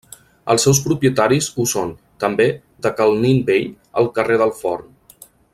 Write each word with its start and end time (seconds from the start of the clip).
Els 0.53 0.63
seus 0.67 0.79
propietaris 0.85 1.49
ho 1.63 1.67
són, 1.73 1.93
també, 2.25 2.49
de 2.87 2.95
Cal 3.03 3.15
Nin 3.27 3.45
Vell, 3.51 3.71
al 4.03 4.13
carrer 4.19 4.43
del 4.45 4.59
Forn. 4.63 4.91